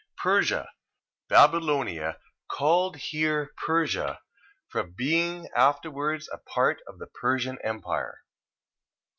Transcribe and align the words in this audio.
Persia... 0.17 0.67
Babylonia, 1.29 2.17
called 2.47 2.95
here 2.97 3.51
Persia, 3.55 4.19
from 4.67 4.93
being 4.97 5.47
afterwards 5.55 6.27
a 6.33 6.39
part 6.39 6.81
of 6.87 6.97
the 6.97 7.05
Persian 7.05 7.59
empire. 7.63 8.17